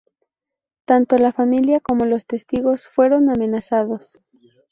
Tanto 0.85 1.19
la 1.19 1.31
familia 1.31 1.79
como 1.79 2.05
los 2.05 2.25
testigos 2.25 2.87
fueron 2.87 3.29
amenazados. 3.29 4.19